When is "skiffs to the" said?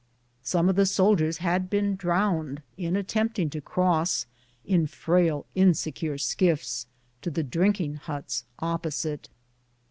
6.17-7.43